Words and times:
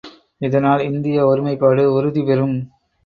இதனால் 0.41 0.81
இந்திய 0.81 1.25
ஒருமைப்பாடு 1.25 1.93
உறுதி 1.93 2.23
பெறும். 2.23 2.57